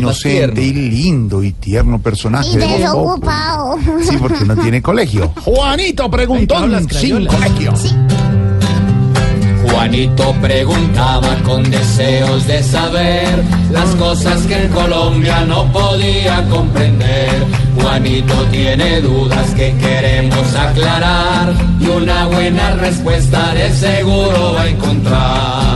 [0.00, 2.82] inocente y lindo y tierno personaje Y de Voz Populi.
[2.82, 3.78] desocupado.
[4.00, 5.28] Sí, porque no tiene colegio.
[5.44, 7.74] Juanito preguntón sin colegio.
[9.68, 13.42] Juanito preguntaba con deseos de saber
[13.72, 17.44] las cosas que en Colombia no podía comprender.
[17.80, 25.67] Juanito tiene dudas que queremos aclarar y una buena respuesta de seguro va a encontrar.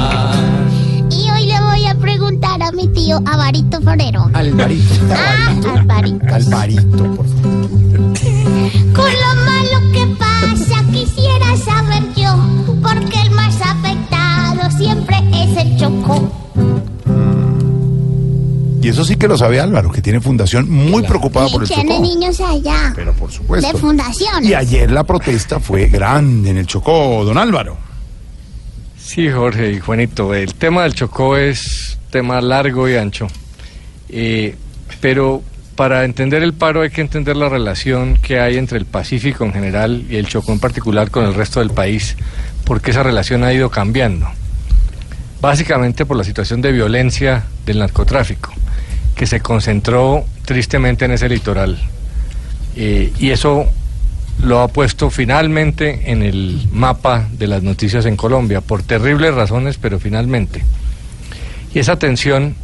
[2.45, 4.31] A preguntar a mi tío Avarito Forero.
[4.33, 4.95] Alvarito.
[5.11, 6.35] Ah, Alvarito.
[6.35, 7.71] Alvarito, por favor.
[8.95, 12.35] Con lo malo que pasa, quisiera saber yo,
[12.83, 16.31] porque el más afectado siempre es el Chocó.
[18.83, 21.69] Y eso sí que lo sabe Álvaro, que tiene fundación muy preocupada por Y el
[21.69, 22.03] tiene Chocó.
[22.03, 23.79] niños allá, Pero por de supuesto.
[23.79, 24.49] fundaciones.
[24.51, 27.77] Y ayer la protesta fue grande en el Chocó, don Álvaro.
[28.99, 33.27] Sí, Jorge y Juanito, el tema del Chocó es tema largo y ancho,
[34.15, 34.55] Eh,
[35.01, 35.43] pero
[35.75, 39.55] para entender el paro hay que entender la relación que hay entre el Pacífico en
[39.55, 42.15] general y el Chocó en particular con el resto del país,
[42.65, 44.29] porque esa relación ha ido cambiando,
[45.41, 48.53] básicamente por la situación de violencia del narcotráfico,
[49.17, 51.79] que se concentró tristemente en ese litoral,
[52.75, 53.67] Eh, y eso
[54.43, 59.77] lo ha puesto finalmente en el mapa de las noticias en Colombia, por terribles razones,
[59.77, 60.63] pero finalmente.
[61.75, 62.55] Y esa tensión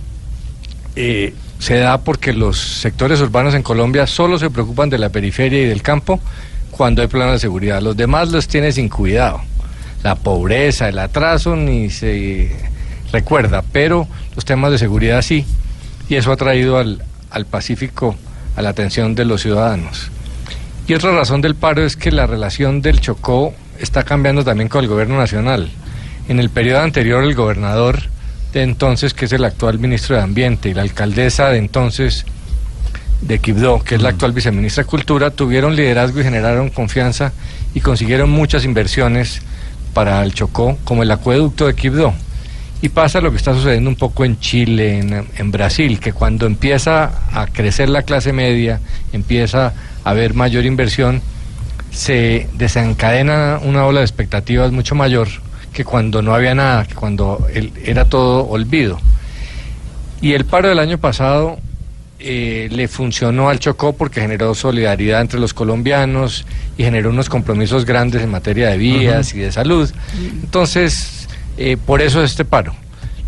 [0.97, 5.63] eh, se da porque los sectores urbanos en Colombia solo se preocupan de la periferia
[5.63, 6.21] y del campo
[6.71, 7.81] cuando hay problemas de seguridad.
[7.81, 9.41] Los demás los tiene sin cuidado.
[10.03, 12.55] La pobreza, el atraso ni se
[13.13, 15.45] recuerda, pero los temas de seguridad sí.
[16.09, 18.17] Y eso ha traído al, al Pacífico
[18.57, 20.11] a la atención de los ciudadanos.
[20.87, 24.83] Y otra razón del paro es que la relación del Chocó está cambiando también con
[24.83, 25.71] el gobierno nacional.
[26.29, 28.03] En el periodo anterior, el gobernador
[28.53, 32.25] de entonces, que es el actual ministro de Ambiente, y la alcaldesa de entonces
[33.21, 37.33] de Quibdó, que es la actual viceministra de Cultura, tuvieron liderazgo y generaron confianza
[37.75, 39.43] y consiguieron muchas inversiones
[39.93, 42.15] para el Chocó, como el acueducto de Quibdó.
[42.81, 46.47] Y pasa lo que está sucediendo un poco en Chile, en, en Brasil, que cuando
[46.47, 48.81] empieza a crecer la clase media,
[49.13, 49.73] empieza
[50.05, 51.21] a haber mayor inversión,
[51.91, 55.29] se desencadena una ola de expectativas mucho mayor
[55.79, 58.99] que cuando no había nada, que cuando el- era todo olvido.
[60.21, 61.57] Y el paro del año pasado
[62.19, 66.45] eh, le funcionó al Chocó porque generó solidaridad entre los colombianos
[66.77, 69.89] y generó unos compromisos grandes en materia de vías y de salud.
[70.43, 71.29] Entonces,
[71.59, 72.75] eh, por eso este paro.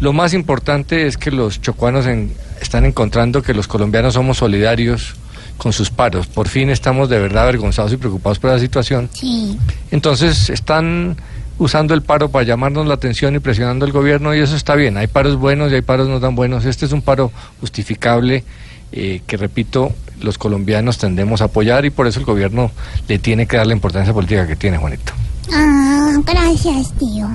[0.00, 5.15] Lo más importante es que los chocuanos en- están encontrando que los colombianos somos solidarios
[5.56, 6.27] con sus paros.
[6.27, 9.09] Por fin estamos de verdad avergonzados y preocupados por la situación.
[9.12, 9.56] Sí.
[9.93, 11.17] Entonces están
[11.60, 14.97] usando el paro para llamarnos la atención y presionando al gobierno y eso está bien.
[14.97, 16.65] Hay paros buenos y hay paros no tan buenos.
[16.65, 18.44] Este es un paro justificable
[18.93, 22.70] eh, que, repito, los colombianos tendemos a apoyar y por eso el gobierno
[23.09, 25.12] le tiene que dar la importancia política que tiene, Juanito.
[25.53, 27.28] Ah, gracias, tío.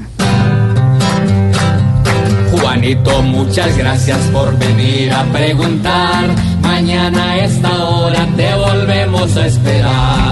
[2.51, 6.29] Juanito, muchas gracias por venir a preguntar.
[6.61, 10.24] Mañana a esta hora te volvemos a esperar.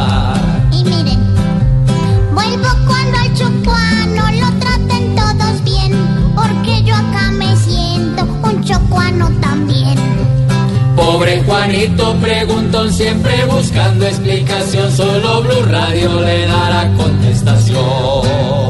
[11.46, 18.63] Juanito preguntón siempre buscando explicación, solo Blue Radio le dará contestación.